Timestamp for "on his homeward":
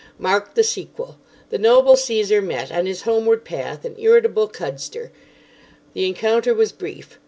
2.71-3.45